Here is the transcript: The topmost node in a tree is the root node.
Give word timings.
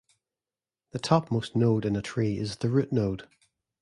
The 0.93 0.97
topmost 0.97 1.55
node 1.55 1.85
in 1.85 1.95
a 1.95 2.01
tree 2.01 2.39
is 2.39 2.55
the 2.55 2.69
root 2.69 2.91
node. 2.91 3.27